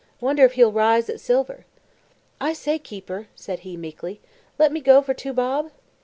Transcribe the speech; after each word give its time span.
Wonder 0.19 0.43
if 0.45 0.53
he'll 0.53 0.71
rise 0.71 1.11
at 1.11 1.19
silver." 1.19 1.67
"I 2.39 2.53
say, 2.53 2.79
keeper," 2.79 3.27
said 3.35 3.59
he, 3.59 3.77
meekly, 3.77 4.19
"let 4.57 4.71
me 4.71 4.79
go 4.79 5.03
for 5.03 5.13
two 5.13 5.31
bob?" 5.31 5.69